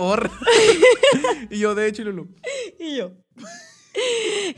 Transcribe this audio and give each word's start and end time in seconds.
y 1.50 1.58
yo, 1.58 1.74
de 1.74 1.86
hecho, 1.86 2.00
y 2.00 2.04
Lulu. 2.06 2.26
Y 2.78 2.96
yo. 2.96 3.12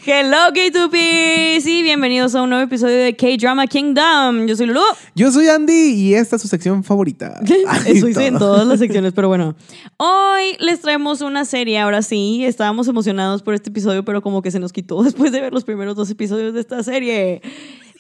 Hello 0.07 0.53
K2Ps 0.55 1.67
y 1.67 1.83
bienvenidos 1.83 2.37
a 2.37 2.43
un 2.43 2.51
nuevo 2.51 2.65
episodio 2.65 2.97
de 2.97 3.17
K-Drama 3.17 3.67
Kingdom. 3.67 4.47
Yo 4.47 4.55
soy 4.55 4.67
Lulu. 4.67 4.83
Yo 5.17 5.33
soy 5.33 5.49
Andy 5.49 5.95
y 5.95 6.15
esta 6.15 6.37
es 6.37 6.43
su 6.43 6.49
sección 6.49 6.85
favorita. 6.85 7.41
Eso 7.87 8.07
hice 8.07 8.27
en 8.29 8.39
todas 8.39 8.65
las 8.69 8.79
secciones, 8.79 9.15
pero 9.15 9.27
bueno. 9.27 9.57
Hoy 9.97 10.57
les 10.61 10.81
traemos 10.81 11.23
una 11.23 11.45
serie, 11.45 11.81
ahora 11.81 12.03
sí. 12.03 12.45
Estábamos 12.45 12.87
emocionados 12.87 13.43
por 13.43 13.55
este 13.55 13.71
episodio, 13.71 14.05
pero 14.05 14.23
como 14.23 14.43
que 14.43 14.53
se 14.53 14.61
nos 14.61 14.73
quitó 14.73 15.03
después 15.03 15.33
de 15.33 15.41
ver 15.41 15.53
los 15.53 15.65
primeros 15.65 15.97
dos 15.97 16.09
episodios 16.09 16.55
de 16.55 16.61
esta 16.61 16.85
serie. 16.85 17.43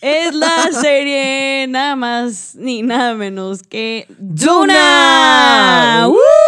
Es 0.00 0.32
la 0.32 0.70
serie 0.80 1.66
nada 1.68 1.96
más 1.96 2.54
ni 2.54 2.82
nada 2.82 3.14
menos 3.14 3.64
que 3.64 4.06
Duna. 4.18 6.02
Duna. 6.04 6.08
¡Woo! 6.08 6.41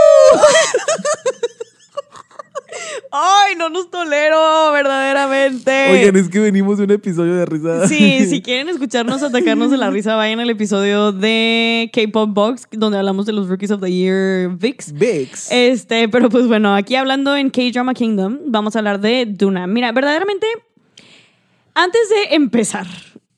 Ay, 3.16 3.54
no 3.56 3.68
nos 3.68 3.90
tolero, 3.90 4.72
verdaderamente. 4.72 5.92
Oigan, 5.92 6.16
es 6.16 6.28
que 6.28 6.40
venimos 6.40 6.78
de 6.78 6.84
un 6.84 6.90
episodio 6.90 7.36
de 7.36 7.46
risa. 7.46 7.86
Sí, 7.86 8.26
si 8.28 8.42
quieren 8.42 8.68
escucharnos 8.68 9.22
atacarnos 9.22 9.70
de 9.70 9.76
la 9.76 9.88
risa, 9.88 10.16
vayan 10.16 10.40
al 10.40 10.50
episodio 10.50 11.12
de 11.12 11.90
K-Pop 11.92 12.30
Box, 12.34 12.66
donde 12.72 12.98
hablamos 12.98 13.26
de 13.26 13.32
los 13.32 13.48
Rookies 13.48 13.70
of 13.70 13.80
the 13.80 13.92
Year 13.92 14.48
VIX. 14.56 14.92
Vix. 14.92 15.48
Este, 15.52 16.08
pero 16.08 16.28
pues 16.28 16.48
bueno, 16.48 16.74
aquí 16.74 16.96
hablando 16.96 17.36
en 17.36 17.50
K-Drama 17.50 17.94
Kingdom, 17.94 18.38
vamos 18.46 18.74
a 18.74 18.80
hablar 18.80 19.00
de 19.00 19.26
Duna. 19.26 19.68
Mira, 19.68 19.92
verdaderamente, 19.92 20.48
antes 21.74 22.08
de 22.08 22.34
empezar 22.34 22.86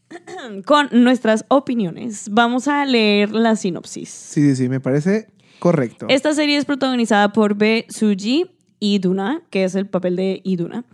con 0.64 0.88
nuestras 0.92 1.44
opiniones, 1.48 2.30
vamos 2.30 2.66
a 2.66 2.86
leer 2.86 3.32
la 3.32 3.56
sinopsis. 3.56 4.08
Sí, 4.08 4.40
sí, 4.40 4.56
sí, 4.56 4.68
me 4.70 4.80
parece 4.80 5.28
correcto. 5.58 6.06
Esta 6.08 6.34
serie 6.34 6.56
es 6.56 6.64
protagonizada 6.64 7.32
por 7.32 7.56
Be 7.56 7.86
Suji 7.88 8.46
y 8.78 8.98
Duna, 8.98 9.42
que 9.50 9.64
es 9.64 9.74
el 9.74 9.88
papel 9.88 10.16
de 10.16 10.40
Iduna, 10.44 10.84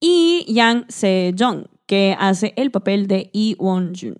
y 0.00 0.44
Yang 0.48 0.86
Se-jong, 0.88 1.66
que 1.86 2.16
hace 2.18 2.52
el 2.56 2.70
papel 2.70 3.06
de 3.06 3.30
Lee 3.32 3.56
Won-jun. 3.58 4.16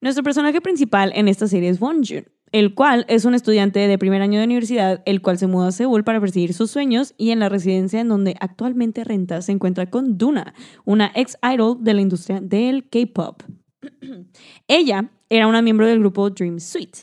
Nuestro 0.00 0.24
personaje 0.24 0.60
principal 0.60 1.12
en 1.14 1.28
esta 1.28 1.46
serie 1.46 1.68
es 1.68 1.80
Won-jun, 1.80 2.24
el 2.52 2.74
cual 2.74 3.04
es 3.08 3.24
un 3.24 3.34
estudiante 3.34 3.80
de 3.80 3.98
primer 3.98 4.22
año 4.22 4.38
de 4.38 4.46
universidad, 4.46 5.02
el 5.06 5.22
cual 5.22 5.38
se 5.38 5.46
muda 5.46 5.68
a 5.68 5.72
Seúl 5.72 6.04
para 6.04 6.20
perseguir 6.20 6.54
sus 6.54 6.70
sueños 6.70 7.14
y 7.16 7.30
en 7.30 7.38
la 7.38 7.48
residencia 7.48 8.00
en 8.00 8.08
donde 8.08 8.36
actualmente 8.40 9.04
renta 9.04 9.42
se 9.42 9.52
encuentra 9.52 9.88
con 9.90 10.18
Duna, 10.18 10.54
una 10.84 11.12
ex-idol 11.14 11.78
de 11.80 11.94
la 11.94 12.00
industria 12.00 12.40
del 12.40 12.88
K-pop. 12.88 13.42
Ella 14.68 15.10
era 15.28 15.46
una 15.46 15.62
miembro 15.62 15.86
del 15.86 16.00
grupo 16.00 16.28
Dream 16.30 16.58
Suite. 16.58 17.00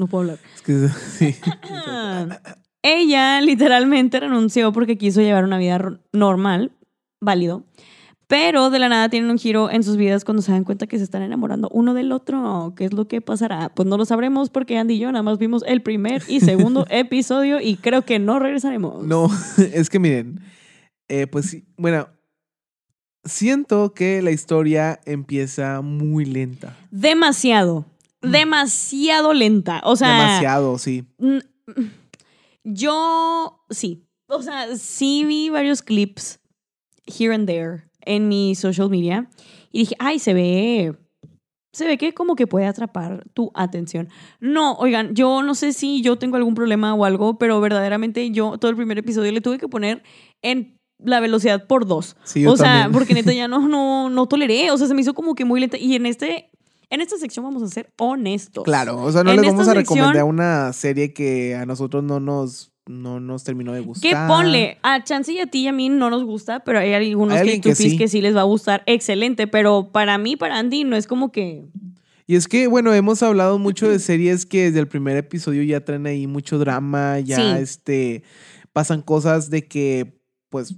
No 0.00 0.08
puedo 0.08 0.22
hablar. 0.22 0.38
Es 0.56 0.62
que, 0.62 0.88
sí. 1.18 1.36
Ella 2.82 3.40
literalmente 3.40 4.18
renunció 4.18 4.72
porque 4.72 4.98
quiso 4.98 5.20
llevar 5.20 5.44
una 5.44 5.58
vida 5.58 6.00
normal, 6.12 6.72
válido, 7.20 7.64
pero 8.30 8.70
de 8.70 8.78
la 8.78 8.88
nada 8.88 9.08
tienen 9.08 9.28
un 9.28 9.38
giro 9.38 9.70
en 9.70 9.82
sus 9.82 9.96
vidas 9.96 10.24
cuando 10.24 10.40
se 10.40 10.52
dan 10.52 10.62
cuenta 10.62 10.86
que 10.86 10.98
se 10.98 11.04
están 11.04 11.22
enamorando 11.22 11.68
uno 11.72 11.94
del 11.94 12.12
otro. 12.12 12.74
¿Qué 12.76 12.84
es 12.84 12.92
lo 12.92 13.08
que 13.08 13.20
pasará? 13.20 13.70
Pues 13.74 13.88
no 13.88 13.96
lo 13.96 14.04
sabremos 14.04 14.50
porque 14.50 14.78
Andy 14.78 14.94
y 14.94 14.98
yo 15.00 15.10
nada 15.10 15.24
más 15.24 15.38
vimos 15.38 15.64
el 15.66 15.82
primer 15.82 16.22
y 16.28 16.40
segundo 16.40 16.86
episodio 16.90 17.60
y 17.60 17.74
creo 17.76 18.02
que 18.02 18.20
no 18.20 18.38
regresaremos. 18.38 19.04
No, 19.04 19.28
es 19.74 19.90
que 19.90 19.98
miren, 19.98 20.40
eh, 21.08 21.26
pues 21.26 21.46
sí, 21.46 21.64
bueno, 21.76 22.08
siento 23.24 23.94
que 23.94 24.22
la 24.22 24.30
historia 24.30 25.00
empieza 25.04 25.80
muy 25.80 26.24
lenta. 26.24 26.76
Demasiado, 26.92 27.84
demasiado 28.22 29.32
lenta. 29.32 29.80
O 29.84 29.96
sea, 29.96 30.08
Demasiado, 30.08 30.78
sí. 30.78 31.04
Mm, 31.18 31.38
Yo 32.64 33.64
sí. 33.70 34.06
O 34.28 34.42
sea, 34.42 34.76
sí 34.76 35.24
vi 35.24 35.48
varios 35.50 35.82
clips 35.82 36.38
here 37.06 37.34
and 37.34 37.46
there 37.46 37.84
en 38.02 38.28
mi 38.28 38.54
social 38.54 38.88
media 38.88 39.28
y 39.72 39.80
dije, 39.80 39.96
ay, 39.98 40.18
se 40.18 40.34
ve. 40.34 40.96
Se 41.72 41.86
ve 41.86 41.98
que 41.98 42.12
como 42.14 42.34
que 42.34 42.48
puede 42.48 42.66
atrapar 42.66 43.24
tu 43.32 43.52
atención. 43.54 44.08
No, 44.40 44.74
oigan, 44.74 45.14
yo 45.14 45.42
no 45.44 45.54
sé 45.54 45.72
si 45.72 46.02
yo 46.02 46.16
tengo 46.18 46.36
algún 46.36 46.54
problema 46.54 46.94
o 46.94 47.04
algo, 47.04 47.38
pero 47.38 47.60
verdaderamente 47.60 48.30
yo 48.32 48.58
todo 48.58 48.70
el 48.72 48.76
primer 48.76 48.98
episodio 48.98 49.30
le 49.30 49.40
tuve 49.40 49.58
que 49.58 49.68
poner 49.68 50.02
en 50.42 50.76
la 50.98 51.20
velocidad 51.20 51.66
por 51.68 51.86
dos. 51.86 52.16
Sí, 52.24 52.42
yo 52.42 52.52
o 52.52 52.56
sea, 52.56 52.66
también. 52.66 52.92
porque 52.92 53.14
neta 53.14 53.32
ya 53.34 53.46
no, 53.46 53.68
no, 53.68 54.10
no 54.10 54.26
toleré. 54.26 54.70
O 54.72 54.78
sea, 54.78 54.88
se 54.88 54.94
me 54.94 55.00
hizo 55.00 55.14
como 55.14 55.34
que 55.36 55.44
muy 55.44 55.60
lenta. 55.60 55.78
Y 55.78 55.94
en 55.94 56.06
este, 56.06 56.50
en 56.90 57.00
esta 57.00 57.16
sección 57.16 57.44
vamos 57.44 57.62
a 57.62 57.68
ser 57.68 57.92
honestos. 57.98 58.64
Claro, 58.64 59.02
o 59.02 59.10
sea, 59.12 59.22
no 59.24 59.30
En 59.30 59.36
les 59.40 59.46
vamos 59.46 59.68
a 59.68 59.74
recomendar 59.74 60.14
sección- 60.14 60.28
una 60.28 60.72
serie 60.72 61.12
que 61.12 61.54
a 61.54 61.64
nosotros 61.66 62.02
no 62.04 62.20
nos, 62.20 62.72
no 62.86 63.20
nos 63.20 63.44
terminó 63.44 63.72
de 63.72 63.80
gustar. 63.80 64.10
Que 64.10 64.16
ponle, 64.26 64.78
a 64.82 65.02
Chance 65.04 65.32
y 65.32 65.38
a 65.38 65.46
ti 65.46 65.60
y 65.60 65.68
a 65.68 65.72
mí 65.72 65.88
no 65.88 66.10
nos 66.10 66.24
gusta, 66.24 66.60
pero 66.64 66.80
hay 66.80 66.92
algunos 66.92 67.38
Hay 67.38 67.60
que, 67.60 67.74
sí. 67.74 67.96
que 67.96 68.08
sí 68.08 68.20
les 68.20 68.34
va 68.36 68.40
a 68.40 68.44
gustar. 68.44 68.82
Excelente, 68.86 69.46
pero 69.46 69.90
para 69.92 70.18
mí, 70.18 70.36
para 70.36 70.58
Andy, 70.58 70.84
no 70.84 70.96
es 70.96 71.06
como 71.06 71.30
que... 71.32 71.66
Y 72.26 72.36
es 72.36 72.46
que, 72.46 72.66
bueno, 72.68 72.92
hemos 72.94 73.22
hablado 73.24 73.58
mucho 73.58 73.88
de 73.88 73.98
series 74.00 74.44
que 74.46 74.64
desde 74.64 74.80
el 74.80 74.88
primer 74.88 75.16
episodio 75.16 75.62
ya 75.62 75.84
traen 75.84 76.06
ahí 76.06 76.26
mucho 76.26 76.58
drama, 76.58 77.18
ya 77.20 77.36
Sí. 77.36 77.62
este, 77.62 78.22
pasan 78.72 79.02
cosas 79.02 79.50
de 79.50 79.66
que, 79.66 80.20
pues, 80.48 80.74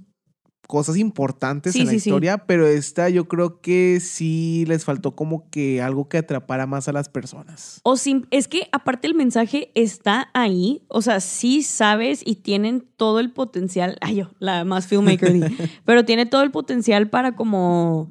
cosas 0.67 0.97
importantes 0.97 1.73
Sí, 1.73 1.81
en 1.81 1.85
la 1.87 1.91
sí, 1.91 1.99
sí. 1.99 2.09
historia, 2.09 2.37
pero 2.45 2.65
esta 2.67 3.09
yo 3.09 3.27
creo 3.27 3.59
que 3.61 3.99
sí 3.99 4.63
les 4.67 4.85
faltó 4.85 5.15
como 5.15 5.49
que 5.49 5.81
algo 5.81 6.07
que 6.07 6.17
atrapara 6.19 6.65
más 6.65 6.87
a 6.87 6.93
las 6.93 7.09
personas. 7.09 7.79
O 7.83 7.97
sim- 7.97 8.25
es 8.31 8.47
que 8.47 8.69
aparte 8.71 9.07
el 9.07 9.13
mensaje 9.15 9.71
está 9.75 10.29
ahí, 10.33 10.83
o 10.87 11.01
sea, 11.01 11.19
sí 11.19 11.63
sabes 11.63 12.21
y 12.25 12.35
tienen 12.35 12.87
todo 12.97 13.19
el 13.19 13.31
potencial, 13.31 13.97
ay 14.01 14.15
yo, 14.15 14.31
la 14.39 14.63
más 14.65 14.87
filmmaker, 14.87 15.33
pero 15.85 16.05
tiene 16.05 16.25
todo 16.25 16.43
el 16.43 16.51
potencial 16.51 17.09
para 17.09 17.35
como 17.35 18.09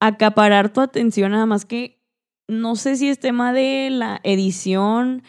acaparar 0.00 0.72
tu 0.72 0.80
atención, 0.80 1.32
nada 1.32 1.46
más 1.46 1.64
que 1.64 2.00
no 2.48 2.74
sé 2.76 2.96
si 2.96 3.08
es 3.08 3.20
tema 3.20 3.52
de 3.52 3.90
la 3.90 4.20
edición 4.24 5.22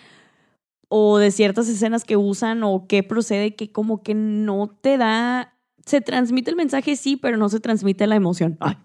o 0.90 1.18
de 1.18 1.32
ciertas 1.32 1.68
escenas 1.70 2.04
que 2.04 2.18
usan 2.18 2.64
o 2.64 2.86
qué 2.88 3.04
procede 3.04 3.56
que 3.56 3.72
como 3.72 4.02
que 4.04 4.14
no 4.16 4.70
te 4.82 4.98
da, 4.98 5.54
se 5.86 6.02
transmite 6.02 6.50
el 6.52 6.56
mensaje 6.58 6.96
sí, 6.96 7.18
pero 7.18 7.38
no 7.38 7.50
se 7.50 7.60
transmite 7.60 8.06
la 8.08 8.16
emoción. 8.16 8.58
Ay, 8.60 8.76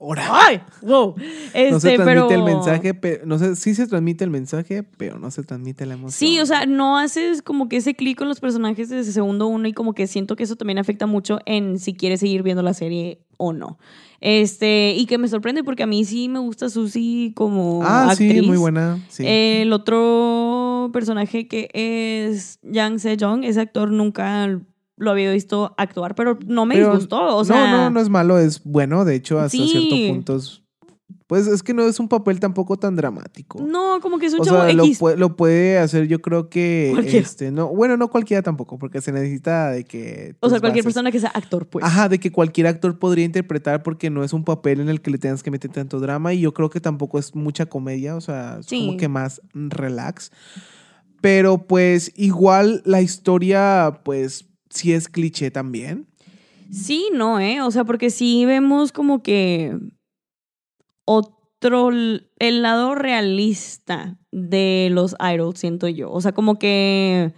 Ahora. 0.00 0.26
ay, 0.30 0.60
wow. 0.82 1.14
Este, 1.54 1.70
no 1.70 1.80
se 1.80 1.94
transmite 1.96 2.04
pero... 2.04 2.30
el 2.30 2.42
mensaje, 2.42 2.94
pero 2.94 3.26
no 3.26 3.38
sé, 3.38 3.56
sí 3.56 3.74
se 3.74 3.86
transmite 3.86 4.24
el 4.24 4.30
mensaje, 4.30 4.82
pero 4.82 5.18
no 5.18 5.30
se 5.30 5.42
transmite 5.44 5.86
la 5.86 5.94
emoción. 5.94 6.12
Sí, 6.12 6.40
o 6.40 6.46
sea, 6.46 6.66
no 6.66 6.98
haces 6.98 7.40
como 7.42 7.68
que 7.68 7.76
ese 7.78 7.94
clic 7.94 8.18
con 8.18 8.28
los 8.28 8.40
personajes 8.40 8.88
desde 8.90 9.12
segundo 9.12 9.46
uno 9.46 9.66
y 9.68 9.72
como 9.72 9.94
que 9.94 10.06
siento 10.06 10.36
que 10.36 10.42
eso 10.44 10.56
también 10.56 10.78
afecta 10.78 11.06
mucho 11.06 11.38
en 11.46 11.78
si 11.78 11.94
quieres 11.94 12.20
seguir 12.20 12.42
viendo 12.42 12.62
la 12.62 12.74
serie 12.74 13.20
o 13.38 13.52
no. 13.52 13.78
Este, 14.20 14.94
y 14.96 15.04
que 15.06 15.18
me 15.18 15.28
sorprende 15.28 15.62
porque 15.64 15.82
a 15.82 15.86
mí 15.86 16.04
sí 16.04 16.28
me 16.28 16.38
gusta 16.38 16.70
Susie 16.70 17.32
como 17.34 17.82
Ah, 17.84 18.10
actriz. 18.10 18.32
sí, 18.32 18.42
muy 18.42 18.56
buena. 18.56 18.98
Sí. 19.08 19.24
El 19.26 19.72
otro 19.72 20.90
personaje 20.92 21.46
que 21.46 21.68
es 21.74 22.58
Yang 22.62 23.00
Se-jong, 23.00 23.44
ese 23.44 23.60
actor 23.60 23.90
nunca 23.90 24.60
lo 24.96 25.10
había 25.10 25.30
visto 25.32 25.74
actuar, 25.76 26.14
pero 26.14 26.38
no 26.46 26.66
me 26.66 26.74
Pero- 26.76 26.90
disgustó, 26.90 27.36
o 27.36 27.44
sea... 27.44 27.70
no, 27.70 27.76
no, 27.84 27.90
no 27.90 28.00
es 28.00 28.08
malo, 28.08 28.38
es 28.38 28.62
bueno. 28.64 29.04
De 29.04 29.14
hecho, 29.16 29.38
hasta 29.40 29.56
Sí. 29.58 29.68
cierto 29.68 30.12
punto 30.14 30.36
es- 30.36 30.60
Pues 31.26 31.46
es 31.46 31.62
que 31.62 31.72
no 31.72 31.82
es 31.84 31.98
un 32.00 32.08
papel 32.08 32.38
tampoco 32.38 32.76
tan 32.76 32.96
dramático. 32.96 33.58
No, 33.62 33.98
como 34.02 34.18
que 34.18 34.26
es 34.26 34.34
un 34.34 34.40
o 34.42 34.44
chavo 34.44 34.62
sea, 34.62 34.72
lo, 34.74 34.84
puede, 34.98 35.16
lo 35.16 35.36
puede 35.36 35.78
hacer, 35.78 36.06
yo 36.06 36.20
creo 36.20 36.50
que. 36.50 36.90
Cualquiera. 36.92 37.18
Este, 37.18 37.50
no, 37.50 37.68
bueno, 37.68 37.96
no 37.96 38.08
cualquiera 38.08 38.42
tampoco, 38.42 38.78
porque 38.78 39.00
se 39.00 39.10
necesita 39.10 39.70
de 39.70 39.84
que. 39.84 40.36
o 40.40 40.48
sea, 40.48 40.56
tus 40.56 40.60
cualquier 40.60 40.84
bases- 40.84 40.84
persona 40.84 41.10
que 41.10 41.20
sea 41.20 41.30
actor, 41.30 41.66
pues. 41.66 41.82
Ajá, 41.84 42.10
de 42.10 42.20
que 42.20 42.30
cualquier 42.30 42.66
actor 42.66 42.98
podría 42.98 43.24
interpretar 43.24 43.82
porque 43.82 44.10
no 44.10 44.22
es 44.22 44.34
un 44.34 44.44
papel 44.44 44.80
en 44.80 44.90
el 44.90 45.00
que 45.00 45.10
le 45.10 45.18
tengas 45.18 45.42
que 45.42 45.50
meter 45.50 45.70
tanto 45.72 45.98
drama 45.98 46.34
y 46.34 46.40
yo 46.40 46.52
creo 46.52 46.68
que 46.68 46.80
tampoco 46.80 47.18
es 47.18 47.34
mucha 47.34 47.66
comedia, 47.66 48.16
o 48.16 48.20
sea, 48.20 48.58
es 48.60 48.66
Sí. 48.66 48.84
como 48.86 48.98
que 48.98 49.08
más 49.08 49.40
relax. 49.54 50.30
Pero 51.22 51.66
pues 51.66 52.12
igual 52.16 52.82
la 52.84 53.00
historia 53.00 54.00
pues 54.04 54.46
sí 54.74 54.92
es 54.92 55.08
cliché 55.08 55.50
también. 55.50 56.06
Sí, 56.70 57.08
no, 57.12 57.40
¿eh? 57.40 57.62
O 57.62 57.70
sea, 57.70 57.84
porque 57.84 58.10
sí 58.10 58.44
vemos 58.44 58.92
como 58.92 59.22
que 59.22 59.78
otro, 61.04 61.90
el 61.90 62.62
lado 62.62 62.94
realista 62.94 64.18
de 64.32 64.88
los 64.90 65.14
idols, 65.20 65.60
siento 65.60 65.88
yo. 65.88 66.10
O 66.10 66.20
sea, 66.20 66.32
como 66.32 66.58
que 66.58 67.32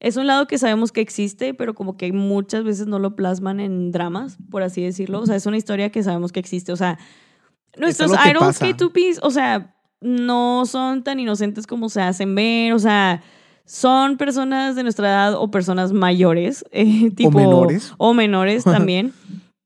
es 0.00 0.16
un 0.16 0.26
lado 0.26 0.46
que 0.46 0.58
sabemos 0.58 0.92
que 0.92 1.00
existe, 1.00 1.54
pero 1.54 1.74
como 1.74 1.96
que 1.96 2.12
muchas 2.12 2.64
veces 2.64 2.86
no 2.86 2.98
lo 2.98 3.16
plasman 3.16 3.60
en 3.60 3.92
dramas, 3.92 4.36
por 4.50 4.62
así 4.62 4.82
decirlo. 4.82 5.20
O 5.20 5.26
sea, 5.26 5.36
es 5.36 5.46
una 5.46 5.56
historia 5.56 5.90
que 5.90 6.02
sabemos 6.02 6.32
que 6.32 6.40
existe. 6.40 6.72
O 6.72 6.76
sea, 6.76 6.98
nuestros 7.78 8.10
idols 8.12 8.58
pasa. 8.58 8.66
K2Ps, 8.66 9.20
o 9.22 9.30
sea, 9.30 9.76
no 10.00 10.66
son 10.66 11.04
tan 11.04 11.20
inocentes 11.20 11.66
como 11.66 11.88
se 11.88 12.02
hacen 12.02 12.34
ver. 12.34 12.72
O 12.72 12.78
sea, 12.78 13.22
son 13.64 14.16
personas 14.16 14.76
de 14.76 14.82
nuestra 14.82 15.08
edad 15.08 15.34
o 15.34 15.50
personas 15.50 15.92
mayores, 15.92 16.64
eh, 16.72 17.10
tipo, 17.10 17.38
menores. 17.38 17.92
o 17.96 18.14
menores 18.14 18.64
también, 18.64 19.12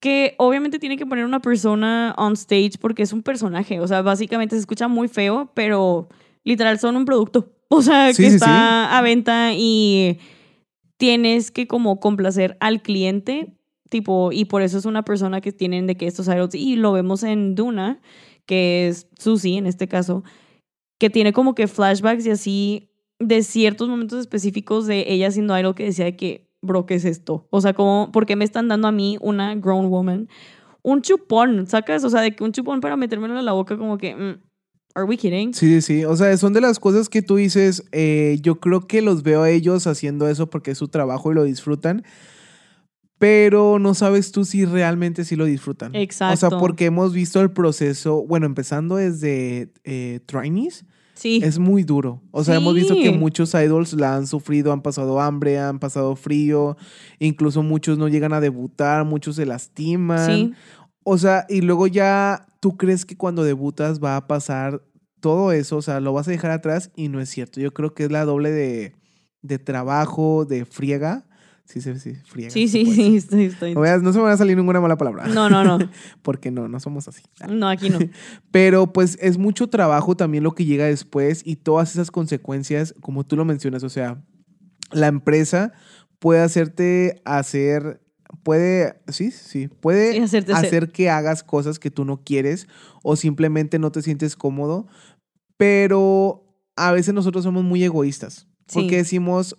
que 0.00 0.34
obviamente 0.38 0.78
tienen 0.78 0.98
que 0.98 1.06
poner 1.06 1.24
una 1.24 1.40
persona 1.40 2.14
on 2.16 2.34
stage 2.34 2.72
porque 2.80 3.02
es 3.02 3.12
un 3.12 3.22
personaje. 3.22 3.80
O 3.80 3.88
sea, 3.88 4.02
básicamente 4.02 4.54
se 4.56 4.60
escucha 4.60 4.88
muy 4.88 5.08
feo, 5.08 5.50
pero 5.54 6.08
literal 6.44 6.78
son 6.78 6.96
un 6.96 7.04
producto. 7.04 7.52
O 7.70 7.82
sea, 7.82 8.14
Sí, 8.14 8.22
que 8.22 8.30
sí, 8.30 8.36
está 8.36 8.96
a 8.96 9.02
venta 9.02 9.50
y 9.54 10.18
tienes 10.96 11.50
que 11.50 11.66
como 11.66 12.00
complacer 12.00 12.56
al 12.60 12.80
cliente, 12.80 13.58
tipo, 13.90 14.32
y 14.32 14.46
por 14.46 14.62
eso 14.62 14.78
es 14.78 14.86
una 14.86 15.04
persona 15.04 15.42
que 15.42 15.52
tienen 15.52 15.86
de 15.86 15.94
que 15.94 16.06
estos 16.06 16.28
idols, 16.28 16.54
y 16.54 16.76
lo 16.76 16.92
vemos 16.92 17.22
en 17.24 17.54
Duna, 17.54 18.00
que 18.46 18.88
es 18.88 19.06
Susie 19.18 19.58
en 19.58 19.66
este 19.66 19.86
caso, 19.86 20.24
que 20.98 21.10
tiene 21.10 21.34
como 21.34 21.54
que 21.54 21.68
flashbacks 21.68 22.24
y 22.24 22.30
así 22.30 22.88
de 23.18 23.42
ciertos 23.42 23.88
momentos 23.88 24.20
específicos 24.20 24.86
de 24.86 25.04
ella 25.08 25.30
siendo 25.30 25.58
idol 25.58 25.74
que 25.74 25.84
decía 25.84 26.04
de 26.04 26.16
que, 26.16 26.48
bro, 26.62 26.86
¿qué 26.86 26.94
es 26.94 27.04
esto? 27.04 27.46
O 27.50 27.60
sea, 27.60 27.74
como, 27.74 28.10
¿por 28.12 28.26
qué 28.26 28.36
me 28.36 28.44
están 28.44 28.68
dando 28.68 28.88
a 28.88 28.92
mí, 28.92 29.18
una 29.20 29.54
grown 29.54 29.88
woman, 29.88 30.28
un 30.82 31.02
chupón, 31.02 31.66
sacas? 31.66 32.04
O 32.04 32.10
sea, 32.10 32.20
de 32.20 32.34
que 32.34 32.44
un 32.44 32.52
chupón 32.52 32.80
para 32.80 32.96
metérmelo 32.96 33.38
en 33.38 33.44
la 33.44 33.52
boca 33.52 33.76
como 33.76 33.98
que, 33.98 34.14
mm, 34.14 34.40
¿are 34.94 35.04
we 35.04 35.16
kidding? 35.16 35.52
Sí, 35.54 35.80
sí, 35.82 36.04
o 36.04 36.16
sea, 36.16 36.36
son 36.36 36.52
de 36.52 36.60
las 36.60 36.78
cosas 36.78 37.08
que 37.08 37.22
tú 37.22 37.36
dices, 37.36 37.84
eh, 37.92 38.38
yo 38.42 38.60
creo 38.60 38.86
que 38.86 39.02
los 39.02 39.22
veo 39.22 39.42
a 39.42 39.50
ellos 39.50 39.86
haciendo 39.86 40.28
eso 40.28 40.48
porque 40.48 40.72
es 40.72 40.78
su 40.78 40.88
trabajo 40.88 41.32
y 41.32 41.34
lo 41.34 41.44
disfrutan, 41.44 42.04
pero 43.18 43.80
no 43.80 43.94
sabes 43.94 44.30
tú 44.30 44.44
si 44.44 44.64
realmente 44.64 45.24
sí 45.24 45.34
lo 45.34 45.44
disfrutan. 45.44 45.94
Exacto. 45.96 46.34
O 46.34 46.50
sea, 46.50 46.58
porque 46.58 46.86
hemos 46.86 47.12
visto 47.12 47.40
el 47.40 47.50
proceso, 47.50 48.24
bueno, 48.24 48.46
empezando 48.46 48.94
desde 48.94 49.72
eh, 49.82 50.20
trainees, 50.26 50.84
Sí. 51.18 51.40
es 51.42 51.58
muy 51.58 51.82
duro. 51.82 52.22
O 52.30 52.44
sea, 52.44 52.54
hemos 52.54 52.74
visto 52.74 52.94
que 52.94 53.10
muchos 53.10 53.52
idols 53.54 53.92
la 53.94 54.14
han 54.14 54.28
sufrido, 54.28 54.72
han 54.72 54.82
pasado 54.82 55.20
hambre, 55.20 55.58
han 55.58 55.80
pasado 55.80 56.14
frío, 56.14 56.76
incluso 57.18 57.64
muchos 57.64 57.98
no 57.98 58.06
llegan 58.06 58.32
a 58.32 58.40
debutar, 58.40 59.04
muchos 59.04 59.34
se 59.36 59.44
lastiman. 59.44 60.26
Sí. 60.26 60.52
O 61.02 61.18
sea, 61.18 61.44
y 61.48 61.62
luego 61.62 61.88
ya 61.88 62.46
tú 62.60 62.76
crees 62.76 63.04
que 63.04 63.16
cuando 63.16 63.42
debutas 63.42 64.02
va 64.02 64.16
a 64.16 64.28
pasar 64.28 64.82
todo 65.20 65.50
eso, 65.52 65.78
o 65.78 65.82
sea, 65.82 65.98
lo 66.00 66.12
vas 66.12 66.28
a 66.28 66.30
dejar 66.30 66.52
atrás 66.52 66.92
y 66.94 67.08
no 67.08 67.20
es 67.20 67.28
cierto. 67.28 67.60
Yo 67.60 67.72
creo 67.72 67.94
que 67.94 68.04
es 68.04 68.12
la 68.12 68.24
doble 68.24 68.52
de, 68.52 68.94
de 69.42 69.58
trabajo, 69.58 70.44
de 70.44 70.64
friega. 70.64 71.27
Sí, 71.68 71.82
sí, 71.82 71.98
sí, 71.98 72.14
friega. 72.24 72.48
Sí, 72.50 72.66
se 72.66 72.82
sí, 72.84 72.92
sí, 72.94 73.16
estoy, 73.18 73.44
estoy- 73.44 73.74
No, 73.74 74.12
se 74.12 74.18
me 74.18 74.24
va 74.24 74.32
a 74.32 74.36
salir 74.38 74.56
ninguna 74.56 74.80
mala 74.80 74.96
palabra. 74.96 75.26
No, 75.26 75.50
no, 75.50 75.62
no. 75.62 75.78
Porque 76.22 76.50
no, 76.50 76.66
no 76.66 76.80
somos 76.80 77.08
así. 77.08 77.22
No, 77.46 77.68
aquí 77.68 77.90
no. 77.90 77.98
Pero 78.50 78.90
pues 78.92 79.18
es 79.20 79.36
mucho 79.36 79.68
trabajo 79.68 80.16
también 80.16 80.44
lo 80.44 80.54
que 80.54 80.64
llega 80.64 80.86
después 80.86 81.42
y 81.44 81.56
todas 81.56 81.90
esas 81.92 82.10
consecuencias, 82.10 82.94
como 83.02 83.26
tú 83.26 83.36
lo 83.36 83.44
mencionas, 83.44 83.82
o 83.82 83.90
sea, 83.90 84.24
la 84.92 85.08
empresa 85.08 85.72
puede 86.18 86.40
hacerte 86.40 87.20
hacer, 87.26 88.00
puede, 88.42 89.02
sí, 89.08 89.30
sí, 89.30 89.68
puede 89.68 90.22
hacerte 90.22 90.52
hacer. 90.54 90.66
hacer 90.66 90.88
que 90.90 91.10
hagas 91.10 91.42
cosas 91.44 91.78
que 91.78 91.90
tú 91.90 92.06
no 92.06 92.24
quieres 92.24 92.66
o 93.02 93.14
simplemente 93.14 93.78
no 93.78 93.92
te 93.92 94.00
sientes 94.00 94.36
cómodo, 94.36 94.86
pero 95.58 96.44
a 96.76 96.92
veces 96.92 97.12
nosotros 97.14 97.44
somos 97.44 97.62
muy 97.64 97.84
egoístas 97.84 98.46
Sí. 98.68 98.80
porque 98.80 98.96
decimos 98.96 99.56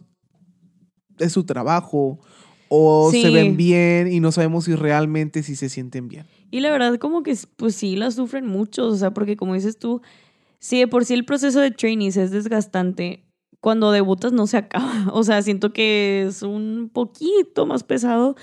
es 1.19 1.33
su 1.33 1.44
trabajo 1.44 2.19
o 2.69 3.12
se 3.12 3.30
ven 3.31 3.57
bien 3.57 4.12
y 4.12 4.19
no 4.19 4.31
sabemos 4.31 4.66
si 4.66 4.75
realmente 4.75 5.44
si 5.44 5.56
se 5.56 5.69
sienten 5.69 6.07
bien. 6.07 6.25
Y 6.51 6.62
la 6.62 6.71
verdad, 6.71 6.98
como 6.98 7.24
que, 7.24 7.38
pues 7.57 7.75
sí, 7.75 7.95
la 7.95 8.12
sufren 8.12 8.45
muchos, 8.45 8.94
o 8.94 8.98
sea, 8.98 9.12
porque 9.12 9.36
como 9.36 9.54
dices 9.54 9.77
tú, 9.77 10.01
si 10.60 10.80
de 10.80 10.88
por 10.88 11.06
sí 11.06 11.13
el 11.13 11.25
proceso 11.25 11.60
de 11.60 11.71
trainees 11.71 12.18
es 12.18 12.31
desgastante, 12.31 13.24
cuando 13.62 13.92
debutas 13.92 14.31
no 14.31 14.48
se 14.48 14.57
acaba. 14.57 14.89
O 15.13 15.24
sea, 15.24 15.42
siento 15.42 15.74
que 15.74 16.25
es 16.27 16.42
un 16.44 16.89
poquito 16.94 17.65
más 17.65 17.83
pesado. 17.83 18.36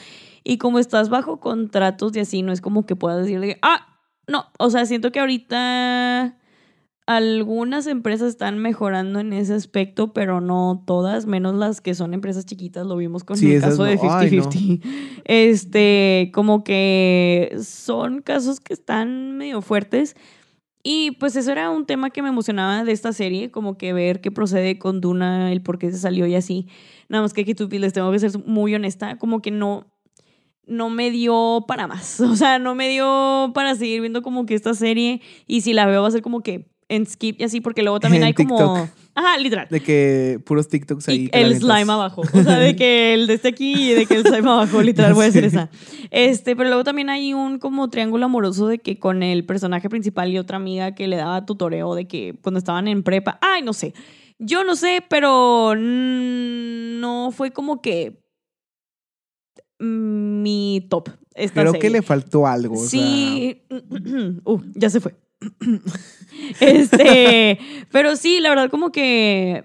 Y 0.44 0.58
como 0.58 0.78
estás 0.78 1.08
bajo 1.08 1.40
contratos 1.40 2.14
y 2.16 2.20
así, 2.20 2.42
no 2.42 2.52
es 2.52 2.60
como 2.60 2.86
que 2.86 2.94
puedas 2.96 3.24
decirle, 3.24 3.58
ah, 3.62 3.98
no. 4.28 4.46
O 4.58 4.70
sea, 4.70 4.86
siento 4.86 5.10
que 5.10 5.20
ahorita 5.20 6.38
algunas 7.06 7.86
empresas 7.86 8.28
están 8.30 8.58
mejorando 8.58 9.20
en 9.20 9.32
ese 9.32 9.54
aspecto, 9.54 10.12
pero 10.12 10.40
no 10.40 10.82
todas, 10.86 11.26
menos 11.26 11.54
las 11.54 11.80
que 11.80 11.94
son 11.94 12.14
empresas 12.14 12.44
chiquitas. 12.44 12.84
Lo 12.84 12.96
vimos 12.96 13.22
con 13.22 13.36
Sí, 13.36 13.54
el 13.54 13.60
caso 13.60 13.84
de 13.84 13.94
no. 13.94 14.12
Ay, 14.12 14.30
no. 14.32 14.42
50-50. 14.42 14.80
Este, 15.24 16.30
como 16.34 16.64
que 16.64 17.56
son 17.62 18.22
casos 18.22 18.58
que 18.58 18.74
están 18.74 19.36
medio 19.38 19.62
fuertes. 19.62 20.16
Y 20.82 21.12
pues 21.12 21.36
eso 21.36 21.50
era 21.50 21.70
un 21.70 21.86
tema 21.86 22.10
que 22.10 22.22
me 22.22 22.28
emocionaba 22.28 22.84
de 22.84 22.92
esta 22.92 23.12
serie, 23.12 23.50
como 23.50 23.76
que 23.76 23.92
ver 23.92 24.20
qué 24.20 24.30
procede 24.30 24.78
con 24.78 25.00
Duna, 25.00 25.50
el 25.52 25.62
por 25.62 25.78
qué 25.78 25.90
se 25.90 25.98
salió 25.98 26.26
y 26.26 26.34
así. 26.34 26.68
Nada 27.08 27.22
más 27.22 27.32
que 27.32 27.42
aquí 27.42 27.54
tú 27.54 27.68
les 27.70 27.92
tengo 27.92 28.10
que 28.12 28.18
ser 28.18 28.32
muy 28.46 28.74
honesta, 28.74 29.16
como 29.18 29.42
que 29.42 29.50
no, 29.52 29.86
no 30.64 30.90
me 30.90 31.10
dio 31.12 31.64
para 31.68 31.86
más. 31.86 32.20
O 32.20 32.34
sea, 32.34 32.58
no 32.58 32.74
me 32.74 32.88
dio 32.88 33.52
para 33.54 33.76
seguir 33.76 34.00
viendo 34.00 34.22
como 34.22 34.44
que 34.46 34.54
esta 34.54 34.74
serie. 34.74 35.20
Y 35.46 35.60
si 35.60 35.72
la 35.72 35.86
veo 35.86 36.02
va 36.02 36.08
a 36.08 36.12
ser 36.12 36.22
como 36.22 36.40
que 36.40 36.75
en 36.88 37.06
skip 37.06 37.40
y 37.40 37.44
así, 37.44 37.60
porque 37.60 37.82
luego 37.82 38.00
también 38.00 38.24
hay 38.24 38.34
como... 38.34 38.88
Ajá, 39.18 39.38
literal. 39.38 39.66
De 39.70 39.80
que 39.80 40.38
puros 40.44 40.68
TikToks 40.68 41.08
ahí. 41.08 41.30
Y 41.32 41.36
el 41.36 41.56
slime 41.56 41.90
abajo. 41.90 42.20
O 42.20 42.42
sea, 42.42 42.58
de 42.58 42.76
que 42.76 43.14
el 43.14 43.26
de 43.26 43.32
este 43.32 43.48
aquí 43.48 43.92
y 43.92 43.94
de 43.94 44.04
que 44.04 44.16
el 44.16 44.22
slime 44.24 44.50
abajo, 44.50 44.82
literal, 44.82 45.14
voy 45.14 45.24
a 45.24 45.28
hacer 45.28 45.44
esa. 45.46 45.70
Este, 46.10 46.54
pero 46.54 46.68
luego 46.68 46.84
también 46.84 47.08
hay 47.08 47.32
un 47.32 47.58
como 47.58 47.88
triángulo 47.88 48.26
amoroso 48.26 48.68
de 48.68 48.78
que 48.78 48.98
con 48.98 49.22
el 49.22 49.46
personaje 49.46 49.88
principal 49.88 50.30
y 50.30 50.36
otra 50.36 50.58
amiga 50.58 50.94
que 50.94 51.08
le 51.08 51.16
daba 51.16 51.46
tutoreo 51.46 51.94
de 51.94 52.06
que 52.06 52.34
cuando 52.42 52.58
estaban 52.58 52.88
en 52.88 53.02
prepa. 53.02 53.38
Ay, 53.40 53.62
no 53.62 53.72
sé. 53.72 53.94
Yo 54.38 54.64
no 54.64 54.76
sé, 54.76 55.02
pero 55.08 55.74
no 55.76 57.30
fue 57.32 57.52
como 57.52 57.80
que 57.80 58.22
mi 59.78 60.86
top. 60.90 61.08
Esta 61.34 61.62
Creo 61.62 61.72
serie. 61.72 61.80
que 61.80 61.90
le 61.90 62.02
faltó 62.02 62.46
algo. 62.46 62.74
o 62.74 62.78
sea, 62.78 62.88
Sí, 62.88 63.62
uh, 64.44 64.60
ya 64.74 64.90
se 64.90 65.00
fue. 65.00 65.14
este, 66.60 67.58
pero 67.92 68.16
sí, 68.16 68.40
la 68.40 68.50
verdad 68.50 68.70
como 68.70 68.90
que 68.92 69.64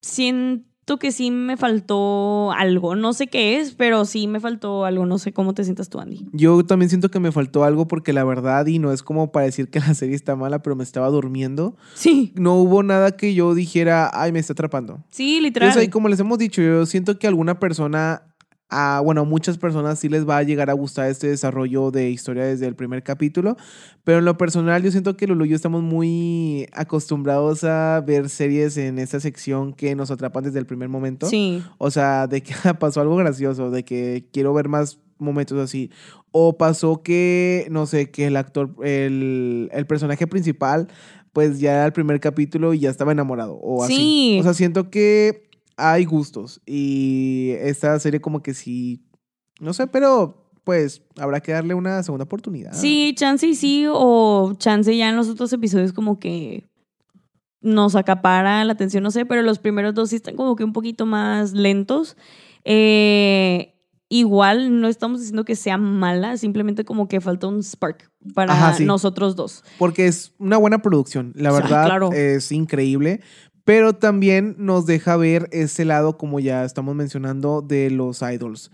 siento 0.00 0.98
que 0.98 1.12
sí 1.12 1.30
me 1.30 1.56
faltó 1.56 2.52
algo. 2.52 2.96
No 2.96 3.12
sé 3.12 3.28
qué 3.28 3.60
es, 3.60 3.74
pero 3.74 4.04
sí 4.04 4.26
me 4.26 4.40
faltó 4.40 4.84
algo. 4.84 5.06
No 5.06 5.18
sé 5.18 5.32
cómo 5.32 5.54
te 5.54 5.62
sientas 5.62 5.88
tú, 5.88 6.00
Andy. 6.00 6.26
Yo 6.32 6.64
también 6.64 6.88
siento 6.88 7.10
que 7.10 7.20
me 7.20 7.30
faltó 7.32 7.62
algo 7.64 7.86
porque 7.86 8.12
la 8.12 8.24
verdad, 8.24 8.66
y 8.66 8.78
no 8.78 8.92
es 8.92 9.02
como 9.02 9.30
para 9.30 9.46
decir 9.46 9.70
que 9.70 9.78
la 9.80 9.94
serie 9.94 10.16
está 10.16 10.34
mala, 10.36 10.62
pero 10.62 10.74
me 10.74 10.82
estaba 10.82 11.08
durmiendo. 11.08 11.76
Sí, 11.94 12.32
No 12.34 12.54
hubo 12.56 12.82
nada 12.82 13.16
que 13.16 13.34
yo 13.34 13.54
dijera, 13.54 14.10
ay, 14.12 14.32
me 14.32 14.40
está 14.40 14.52
atrapando. 14.52 15.04
sí, 15.10 15.40
literal. 15.40 15.68
Entonces, 15.68 15.86
ahí, 15.86 15.90
como 15.90 16.08
les 16.08 16.18
hemos 16.20 16.38
dicho, 16.38 16.60
yo 16.60 16.84
siento 16.86 17.18
que 17.18 17.26
alguna 17.28 17.60
persona, 17.60 18.29
a, 18.70 19.00
bueno, 19.04 19.24
muchas 19.24 19.58
personas 19.58 19.98
sí 19.98 20.08
les 20.08 20.28
va 20.28 20.38
a 20.38 20.42
llegar 20.42 20.70
a 20.70 20.74
gustar 20.74 21.10
este 21.10 21.28
desarrollo 21.28 21.90
de 21.90 22.10
historia 22.10 22.44
desde 22.44 22.66
el 22.66 22.76
primer 22.76 23.02
capítulo, 23.02 23.56
pero 24.04 24.18
en 24.18 24.24
lo 24.24 24.38
personal 24.38 24.82
yo 24.82 24.90
siento 24.90 25.16
que 25.16 25.26
Lulu 25.26 25.44
y 25.44 25.50
yo 25.50 25.56
estamos 25.56 25.82
muy 25.82 26.66
acostumbrados 26.72 27.64
a 27.64 28.00
ver 28.00 28.28
series 28.28 28.76
en 28.76 28.98
esta 28.98 29.20
sección 29.20 29.72
que 29.72 29.94
nos 29.94 30.10
atrapan 30.10 30.44
desde 30.44 30.58
el 30.58 30.66
primer 30.66 30.88
momento. 30.88 31.26
Sí, 31.26 31.62
O 31.78 31.90
sea, 31.90 32.26
de 32.26 32.42
que 32.42 32.54
pasó 32.78 33.00
algo 33.00 33.16
gracioso, 33.16 33.70
de 33.70 33.84
que 33.84 34.28
quiero 34.32 34.54
ver 34.54 34.68
más 34.68 34.98
momentos 35.18 35.58
así. 35.58 35.90
O 36.32 36.56
pasó 36.56 37.02
que, 37.02 37.66
no 37.70 37.86
sé, 37.86 38.10
que 38.10 38.26
el 38.26 38.36
actor, 38.36 38.74
el, 38.84 39.68
el 39.72 39.86
personaje 39.86 40.26
principal, 40.26 40.88
pues 41.32 41.60
ya 41.60 41.72
era 41.72 41.86
el 41.86 41.92
primer 41.92 42.20
capítulo 42.20 42.74
y 42.74 42.80
ya 42.80 42.90
estaba 42.90 43.12
enamorado. 43.12 43.54
O 43.54 43.84
así. 43.84 43.94
Sí. 43.94 44.38
O 44.40 44.42
sea, 44.42 44.54
siento 44.54 44.90
que 44.90 45.49
hay 45.88 46.04
gustos. 46.04 46.60
Y 46.66 47.52
esta 47.58 47.98
serie 47.98 48.20
como 48.20 48.42
que 48.42 48.54
sí, 48.54 49.02
no 49.60 49.72
sé, 49.72 49.86
pero 49.86 50.50
pues 50.64 51.02
habrá 51.18 51.40
que 51.40 51.52
darle 51.52 51.74
una 51.74 52.02
segunda 52.02 52.24
oportunidad. 52.24 52.72
sí, 52.72 53.14
chance 53.16 53.46
y 53.46 53.54
sí, 53.54 53.86
o 53.88 54.54
chance 54.58 54.94
ya 54.96 55.08
en 55.08 55.16
los 55.16 55.28
otros 55.28 55.52
episodios 55.52 55.92
como 55.92 56.18
que 56.20 56.68
nos 57.62 57.96
acapara 57.96 58.64
la 58.64 58.72
atención, 58.72 59.02
no 59.02 59.10
sé, 59.10 59.26
pero 59.26 59.42
los 59.42 59.58
primeros 59.58 59.94
dos 59.94 60.10
sí 60.10 60.16
están 60.16 60.36
como 60.36 60.56
que 60.56 60.64
un 60.64 60.72
poquito 60.72 61.06
más 61.06 61.52
lentos. 61.52 62.16
Eh, 62.64 63.74
igual 64.08 64.80
no 64.80 64.88
estamos 64.88 65.20
diciendo 65.20 65.44
que 65.44 65.56
sea 65.56 65.78
mala, 65.78 66.36
simplemente 66.36 66.84
como 66.84 67.06
que 67.08 67.20
falta 67.20 67.46
un 67.46 67.62
spark 67.62 68.10
para 68.34 68.52
Ajá, 68.52 68.74
sí. 68.74 68.84
nosotros 68.84 69.36
dos. 69.36 69.62
Porque 69.78 70.06
es 70.06 70.32
una 70.38 70.56
buena 70.56 70.82
producción, 70.82 71.32
la 71.36 71.50
O 71.52 71.56
sea, 71.56 71.62
verdad 71.62 71.86
claro. 71.86 72.12
es 72.12 72.50
increíble, 72.50 73.20
pero 73.64 73.94
también 73.94 74.56
nos 74.58 74.86
deja 74.86 75.16
ver 75.16 75.48
ese 75.52 75.84
lado, 75.84 76.18
como 76.18 76.40
ya 76.40 76.64
estamos 76.64 76.94
mencionando, 76.94 77.62
de 77.62 77.90
los 77.90 78.22
idols, 78.22 78.70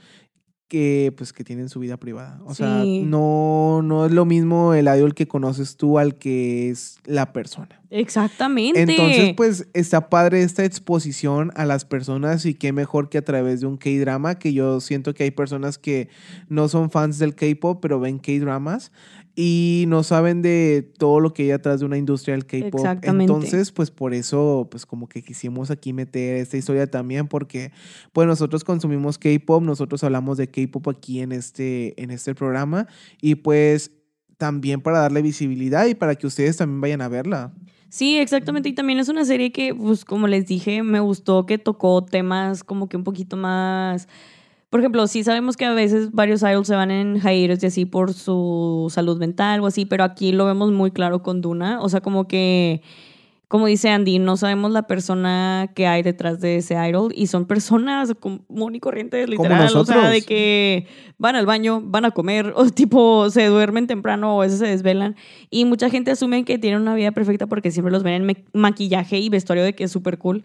que 0.69 1.15
pues 1.17 1.33
que 1.33 1.45
tienen 1.45 1.69
su 1.69 1.79
vida 1.79 1.97
privada. 1.97 2.41
O 2.45 2.55
sea, 2.55 2.83
no, 2.85 3.83
no 3.83 4.07
es 4.07 4.13
lo 4.13 4.25
mismo 4.25 4.75
el 4.75 4.87
idol 4.87 5.15
que 5.15 5.29
conoces 5.29 5.77
tú 5.77 5.99
al 5.99 6.17
que 6.17 6.71
es 6.71 6.99
la 7.05 7.33
persona. 7.33 7.81
Exactamente. 7.91 8.83
Entonces, 8.83 9.35
pues 9.37 9.69
está 9.75 10.09
padre 10.09 10.43
esta 10.43 10.65
exposición 10.65 11.53
a 11.55 11.67
las 11.67 11.85
personas 11.85 12.45
y 12.47 12.55
qué 12.55 12.73
mejor 12.73 13.09
que 13.09 13.19
a 13.19 13.25
través 13.25 13.61
de 13.61 13.67
un 13.67 13.77
K-drama, 13.77 14.39
que 14.39 14.53
yo 14.53 14.81
siento 14.81 15.15
que 15.15 15.23
hay 15.23 15.31
personas 15.31 15.79
que 15.79 16.09
no 16.49 16.69
son 16.69 16.91
fans 16.91 17.19
del 17.19 17.37
K-pop, 17.37 17.79
pero 17.81 18.01
ven 18.01 18.19
K-dramas 18.19 18.91
y 19.39 19.85
no 19.89 20.03
saben 20.03 20.41
de 20.41 20.91
todo 20.97 21.21
lo 21.21 21.35
que 21.35 21.43
hay 21.43 21.51
atrás 21.51 21.81
de 21.81 21.87
una 21.87 21.99
industria 21.99 22.35
del 22.35 22.47
K-pop. 22.47 22.87
Entonces, 23.03 23.71
pues 23.71 23.91
por 23.91 24.15
eso, 24.15 24.67
pues 24.71 24.87
como 24.87 25.11
que 25.11 25.23
quisimos 25.23 25.71
aquí 25.71 25.93
meter 25.93 26.37
esta 26.37 26.57
historia 26.57 26.91
también, 26.91 27.29
porque 27.29 27.71
pues 28.15 28.27
nosotros 28.27 28.65
consumimos 28.65 29.19
K-pop, 29.19 29.63
nosotros 29.63 30.03
hablamos 30.03 30.39
de 30.39 30.49
K-pop 30.49 30.89
aquí 30.89 31.21
en 31.21 31.33
este, 31.33 32.03
en 32.03 32.11
este 32.11 32.35
programa 32.35 32.89
y 33.21 33.35
pues 33.35 33.93
también 34.39 34.81
para 34.81 35.01
darle 35.01 35.21
visibilidad 35.21 35.85
y 35.85 35.95
para 35.95 36.15
que 36.15 36.27
ustedes 36.27 36.57
también 36.57 36.81
vayan 36.81 37.03
a 37.03 37.09
verla. 37.09 37.53
Sí, 37.91 38.19
exactamente. 38.19 38.71
Y 38.71 38.75
también 38.75 38.99
es 38.99 39.09
una 39.09 39.25
serie 39.25 39.53
que, 39.53 39.75
pues, 39.75 40.05
como 40.05 40.27
les 40.29 40.47
dije, 40.47 40.83
me 40.83 41.01
gustó 41.01 41.47
que 41.47 41.59
tocó 41.59 42.05
temas 42.05 42.65
como 42.65 42.89
que 42.89 42.97
un 42.97 43.05
poquito 43.05 43.37
más. 43.37 44.09
Por 44.71 44.81
ejemplo, 44.81 45.07
sí 45.07 45.23
sabemos 45.23 45.57
que 45.57 45.65
a 45.65 45.73
veces 45.73 46.13
varios 46.13 46.43
idols 46.43 46.67
se 46.67 46.75
van 46.75 46.91
en 46.91 47.21
hiatus 47.21 47.63
y 47.63 47.67
así 47.67 47.85
por 47.85 48.13
su 48.13 48.89
salud 48.91 49.19
mental 49.19 49.61
o 49.61 49.67
así, 49.67 49.87
pero 49.87 50.05
aquí 50.05 50.33
lo 50.33 50.45
vemos 50.47 50.73
muy 50.73 50.91
claro 50.91 51.23
con 51.23 51.41
Duna. 51.41 51.81
O 51.81 51.89
sea, 51.89 52.01
como 52.01 52.27
que 52.27 52.83
como 53.49 53.67
dice 53.67 53.91
Andy, 53.91 54.19
no 54.19 54.37
sabemos 54.37 54.73
la 54.73 54.89
persona 54.89 55.71
que 55.75 55.87
hay 55.87 56.03
detrás 56.03 56.41
de 56.41 56.57
ese 56.57 56.75
idol 56.75 57.13
y 57.15 57.29
son 57.29 57.47
personas 57.47 58.13
común 58.19 58.75
y 58.75 58.81
corrientes, 58.81 59.29
literal. 59.29 59.77
O 59.77 59.85
sea, 59.85 60.11
de 60.11 60.23
que 60.23 60.89
van 61.17 61.37
al 61.37 61.47
baño, 61.47 61.81
van 61.81 62.05
a 62.05 62.11
comer, 62.11 62.53
o 62.57 62.69
tipo 62.71 63.31
se 63.31 63.47
duermen 63.47 63.87
temprano 63.87 64.37
o 64.37 64.43
a 64.43 64.47
veces 64.47 64.59
se 64.59 64.67
desvelan. 64.67 65.15
Y 65.49 65.65
mucha 65.65 65.91
gente 65.91 66.11
asume 66.11 66.45
que 66.45 66.59
tienen 66.59 66.83
una 66.83 66.97
vida 66.97 67.13
perfecta 67.13 67.47
porque 67.47 67.71
siempre 67.71 67.93
los 67.93 68.03
ven 68.03 68.29
en 68.29 68.45
maquillaje 68.53 69.19
y 69.19 69.29
vestuario 69.29 69.63
de 69.63 69.77
que 69.77 69.85
es 69.85 69.93
súper 69.93 70.19
cool. 70.19 70.43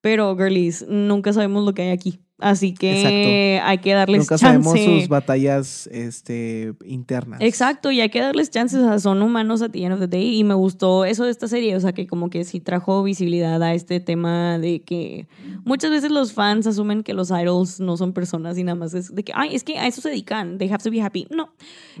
Pero, 0.00 0.36
girlies, 0.36 0.86
nunca 0.88 1.32
sabemos 1.32 1.64
lo 1.64 1.74
que 1.74 1.82
hay 1.82 1.90
aquí. 1.90 2.20
Así 2.40 2.74
que 2.74 3.60
hay 3.62 3.78
que 3.78 3.92
darles 3.92 4.18
Nunca 4.18 4.38
sabemos 4.38 4.78
sus 4.78 5.06
batallas 5.06 5.88
este, 5.92 6.74
internas. 6.84 7.40
Exacto, 7.40 7.92
y 7.92 8.00
hay 8.00 8.10
que 8.10 8.20
darles 8.20 8.50
chances. 8.50 8.82
a 8.82 8.98
son 8.98 9.22
humanos 9.22 9.62
a 9.62 9.68
the 9.68 9.84
end 9.84 9.94
of 9.94 10.00
the 10.00 10.08
day. 10.08 10.36
Y 10.36 10.42
me 10.42 10.54
gustó 10.54 11.04
eso 11.04 11.24
de 11.24 11.30
esta 11.30 11.46
serie. 11.46 11.76
O 11.76 11.80
sea, 11.80 11.92
que 11.92 12.08
como 12.08 12.30
que 12.30 12.44
sí 12.44 12.58
trajo 12.58 13.04
visibilidad 13.04 13.62
a 13.62 13.72
este 13.72 14.00
tema 14.00 14.58
de 14.58 14.82
que 14.82 15.28
muchas 15.64 15.92
veces 15.92 16.10
los 16.10 16.32
fans 16.32 16.66
asumen 16.66 17.04
que 17.04 17.14
los 17.14 17.30
idols 17.30 17.78
no 17.78 17.96
son 17.96 18.12
personas 18.12 18.58
y 18.58 18.64
nada 18.64 18.76
más 18.76 18.94
es 18.94 19.14
de 19.14 19.22
que, 19.22 19.32
ay, 19.34 19.54
es 19.54 19.62
que 19.62 19.78
a 19.78 19.86
eso 19.86 20.00
se 20.00 20.08
dedican. 20.08 20.58
They 20.58 20.68
have 20.68 20.82
to 20.82 20.90
be 20.90 21.00
happy. 21.00 21.28
No. 21.30 21.50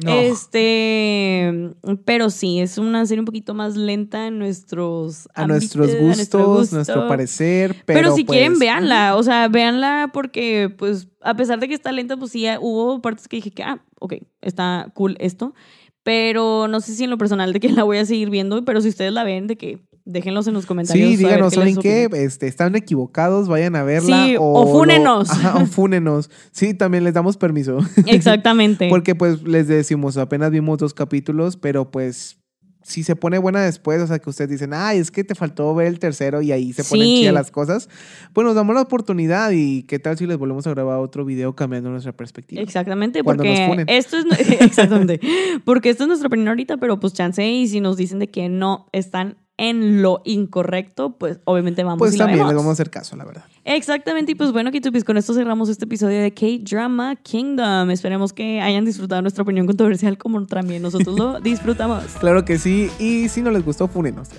Este. 0.04 1.74
Pero 2.04 2.30
sí, 2.30 2.58
es 2.58 2.76
una 2.76 3.06
serie 3.06 3.20
un 3.20 3.26
poquito 3.26 3.54
más 3.54 3.76
lenta 3.76 4.26
en 4.26 4.40
nuestros. 4.40 5.28
A, 5.34 5.46
nuestros 5.46 5.94
gustos, 5.94 6.72
nuestro, 6.72 7.06
parecer. 7.06 7.76
Pero, 7.86 8.00
pero 8.00 8.16
si 8.16 8.24
quieren, 8.24 8.52
pues, 8.52 8.60
véanla. 8.60 9.14
O 9.14 9.22
sea, 9.22 9.46
véanla 9.46 10.10
porque 10.24 10.40
que, 10.40 10.70
pues, 10.70 11.08
a 11.20 11.36
pesar 11.36 11.60
de 11.60 11.68
que 11.68 11.74
está 11.74 11.92
lenta, 11.92 12.16
pues 12.16 12.32
sí, 12.32 12.46
hubo 12.60 13.02
partes 13.02 13.28
que 13.28 13.36
dije 13.36 13.50
que, 13.50 13.62
ah, 13.62 13.84
ok, 14.00 14.14
está 14.40 14.90
cool 14.94 15.16
esto. 15.20 15.54
Pero 16.02 16.66
no 16.68 16.80
sé 16.80 16.94
si 16.94 17.04
en 17.04 17.10
lo 17.10 17.18
personal 17.18 17.52
de 17.52 17.60
que 17.60 17.68
la 17.70 17.82
voy 17.82 17.98
a 17.98 18.06
seguir 18.06 18.30
viendo, 18.30 18.64
pero 18.64 18.80
si 18.80 18.88
ustedes 18.88 19.12
la 19.12 19.22
ven, 19.22 19.46
de 19.46 19.56
que 19.56 19.80
déjenlos 20.04 20.46
en 20.46 20.54
los 20.54 20.66
comentarios. 20.66 21.10
Sí, 21.10 21.16
díganos, 21.16 21.54
¿saben 21.54 21.76
qué? 21.76 22.08
Este, 22.12 22.46
están 22.46 22.74
equivocados, 22.74 23.48
vayan 23.48 23.76
a 23.76 23.82
verla. 23.82 24.24
Sí, 24.24 24.36
o, 24.38 24.66
fúnenos. 24.66 25.28
o 25.54 25.66
fúnenos. 25.66 26.30
Sí, 26.52 26.74
también 26.74 27.04
les 27.04 27.14
damos 27.14 27.36
permiso. 27.36 27.78
Exactamente. 28.06 28.88
Porque 28.88 29.14
pues 29.14 29.42
les 29.42 29.68
decimos, 29.68 30.16
apenas 30.16 30.50
vimos 30.50 30.78
dos 30.78 30.94
capítulos, 30.94 31.56
pero 31.56 31.90
pues 31.90 32.38
si 32.84 33.02
se 33.02 33.16
pone 33.16 33.38
buena 33.38 33.64
después, 33.64 34.00
o 34.02 34.06
sea, 34.06 34.18
que 34.18 34.28
ustedes 34.28 34.50
dicen, 34.50 34.74
ay, 34.74 34.98
es 34.98 35.10
que 35.10 35.24
te 35.24 35.34
faltó 35.34 35.74
ver 35.74 35.86
el 35.86 35.98
tercero 35.98 36.42
y 36.42 36.52
ahí 36.52 36.72
se 36.74 36.84
ponen 36.84 37.06
chidas 37.06 37.32
las 37.32 37.50
cosas, 37.50 37.88
pues 38.34 38.44
nos 38.44 38.54
damos 38.54 38.74
la 38.74 38.82
oportunidad 38.82 39.50
y 39.52 39.84
qué 39.84 39.98
tal 39.98 40.18
si 40.18 40.26
les 40.26 40.36
volvemos 40.36 40.66
a 40.66 40.70
grabar 40.70 40.98
otro 40.98 41.24
video 41.24 41.56
cambiando 41.56 41.90
nuestra 41.90 42.12
perspectiva. 42.12 42.60
Exactamente, 42.60 43.24
porque 43.24 43.84
esto 43.88 44.18
es 44.18 44.50
exactamente, 44.60 45.18
porque 45.64 45.88
esto 45.88 46.04
es 46.04 46.08
nuestra 46.08 46.28
opinión 46.28 46.48
ahorita, 46.48 46.76
pero 46.76 47.00
pues 47.00 47.14
chance 47.14 47.44
y 47.44 47.66
si 47.68 47.80
nos 47.80 47.96
dicen 47.96 48.18
de 48.18 48.28
que 48.28 48.50
no 48.50 48.86
están 48.92 49.36
en 49.56 50.02
lo 50.02 50.20
incorrecto, 50.24 51.16
pues 51.16 51.38
obviamente 51.44 51.84
vamos 51.84 51.98
pues 51.98 52.14
y 52.14 52.18
también 52.18 52.46
les 52.46 52.56
vamos 52.56 52.70
a 52.70 52.72
hacer 52.72 52.90
caso, 52.90 53.16
la 53.16 53.24
verdad. 53.24 53.44
Exactamente, 53.64 54.32
y 54.32 54.34
pues 54.34 54.52
bueno, 54.52 54.70
Kitupis, 54.72 55.04
con 55.04 55.16
esto 55.16 55.32
cerramos 55.32 55.68
este 55.68 55.84
episodio 55.84 56.20
de 56.20 56.34
K-Drama 56.34 57.16
Kingdom. 57.16 57.90
Esperemos 57.90 58.32
que 58.32 58.60
hayan 58.60 58.84
disfrutado 58.84 59.22
nuestra 59.22 59.42
opinión 59.42 59.66
controversial 59.66 60.18
como 60.18 60.44
también 60.46 60.82
nosotros 60.82 61.16
lo 61.16 61.40
disfrutamos. 61.42 62.04
Claro 62.18 62.44
que 62.44 62.58
sí, 62.58 62.90
y 62.98 63.28
si 63.28 63.42
no 63.42 63.50
les 63.50 63.64
gustó, 63.64 63.86
fúnenos. 63.88 64.28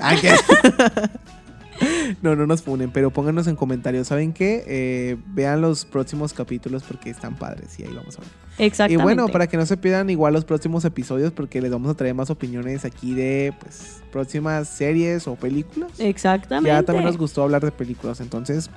No, 2.22 2.36
no 2.36 2.48
nos 2.48 2.62
funen, 2.62 2.92
pero 2.92 3.12
pónganos 3.12 3.48
en 3.48 3.56
comentarios. 3.56 4.08
¿Saben 4.08 4.34
qué? 4.34 4.64
Eh, 4.68 5.18
vean 5.28 5.62
los 5.62 5.86
próximos 5.86 6.34
capítulos 6.34 6.84
porque 6.84 7.10
están 7.10 7.36
padres 7.36 7.80
y 7.80 7.84
ahí 7.84 7.94
vamos 7.94 8.18
a 8.18 8.22
ver. 8.22 8.30
Exactamente. 8.58 9.02
Y 9.02 9.04
bueno, 9.04 9.28
para 9.28 9.48
que 9.48 9.58
no 9.58 9.66
se 9.66 9.78
pierdan 9.78 10.10
igual 10.10 10.34
los 10.34 10.46
próximos 10.46 10.86
episodios 10.86 11.32
porque 11.32 11.62
les 11.62 11.72
vamos 11.72 11.92
a 11.92 11.94
traer 11.96 12.16
más 12.16 12.30
opiniones 12.30 12.86
aquí 12.86 13.14
de 13.14 13.54
pues 13.60 14.02
próximas 14.12 14.70
series 14.70 15.28
o 15.28 15.36
películas. 15.36 15.92
Exactamente. 16.00 16.70
Ya 16.70 16.84
también 16.84 17.06
nos 17.06 17.18
gustó 17.18 17.44
hablar 17.44 17.64
de 17.64 17.72
películas, 17.72 18.22
entonces 18.22 18.70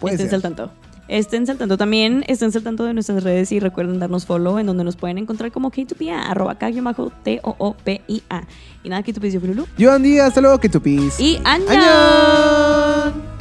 puede 0.00 0.14
Estén 0.14 0.34
al 0.34 0.42
tanto. 0.42 0.70
Estén 1.08 1.46
saltando 1.46 1.76
también, 1.76 2.24
estén 2.28 2.50
saltando 2.52 2.84
de 2.84 2.94
nuestras 2.94 3.22
redes 3.22 3.52
y 3.52 3.60
recuerden 3.60 3.98
darnos 3.98 4.24
follow 4.24 4.58
en 4.58 4.66
donde 4.66 4.84
nos 4.84 4.96
pueden 4.96 5.18
encontrar 5.18 5.52
como 5.52 5.70
K2PA, 5.70 6.30
arroba 6.30 6.54
k 6.56 6.70
t 7.22 7.40
o 7.42 7.54
o 7.58 7.74
p 7.74 8.00
i 8.08 8.22
a 8.30 8.42
Y 8.82 8.88
nada, 8.88 9.02
K2P, 9.02 9.30
yo 9.30 9.64
Yo 9.76 9.92
Andy, 9.92 10.18
hasta 10.18 10.40
luego 10.40 10.58
K2P. 10.58 11.14
Y 11.18 11.40
¡Año! 11.44 13.33